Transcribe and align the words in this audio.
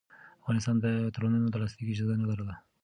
افغانستان 0.41 0.75
د 0.81 0.87
تړونونو 1.13 1.47
د 1.49 1.55
لاسلیک 1.61 1.87
اجازه 1.91 2.13
نه 2.21 2.25
لرله. 2.31 2.55